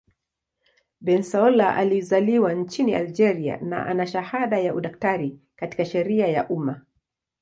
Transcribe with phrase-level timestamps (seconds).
[1.01, 6.81] Bensaoula alizaliwa nchini Algeria na ana shahada ya udaktari katika sheria ya umma.